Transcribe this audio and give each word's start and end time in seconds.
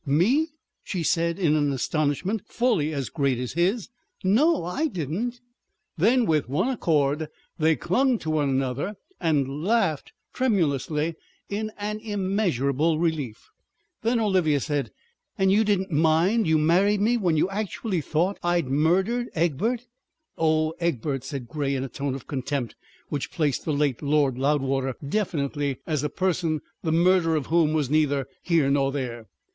"Me?" 0.03 0.47
she 0.83 1.03
said 1.03 1.37
in 1.37 1.55
an 1.55 1.71
astonishment 1.71 2.41
fully 2.47 2.91
as 2.91 3.07
great 3.09 3.37
as 3.37 3.53
his. 3.53 3.89
"No, 4.23 4.63
I 4.65 4.87
didn't." 4.87 5.39
Then 5.95 6.25
with 6.25 6.49
one 6.49 6.69
accord 6.69 7.27
they 7.59 7.75
clung 7.75 8.17
to 8.17 8.31
one 8.31 8.49
another 8.49 8.95
and 9.19 9.63
laughed 9.63 10.11
tremulously 10.33 11.13
in 11.49 11.71
an 11.77 11.99
immeasurable 11.99 12.97
relief. 12.97 13.51
Then 14.01 14.19
Olivia 14.19 14.59
said: 14.59 14.89
"And 15.37 15.51
you 15.51 15.63
didn't 15.63 15.91
mind? 15.91 16.47
You 16.47 16.57
married 16.57 16.99
me 16.99 17.15
when 17.15 17.37
you 17.37 17.47
actually 17.51 18.01
thought 18.01 18.39
I'd 18.41 18.69
murdered 18.69 19.29
Egbert?" 19.35 19.85
"Oh, 20.35 20.71
Egbert!" 20.79 21.23
said 21.23 21.47
Grey 21.47 21.75
in 21.75 21.83
a 21.83 21.87
tone 21.89 22.15
of 22.15 22.25
contempt 22.25 22.73
which 23.09 23.29
placed 23.31 23.65
the 23.65 23.71
late 23.71 24.01
Lord 24.01 24.35
Loudwater 24.35 24.95
definitely 25.07 25.77
as 25.85 26.03
a 26.03 26.09
person 26.09 26.61
the 26.81 26.91
murder 26.91 27.35
of 27.35 27.45
whom 27.53 27.73
was 27.75 27.91
neither 27.91 28.25
here 28.41 28.71
nor 28.71 28.91
there. 28.91 29.27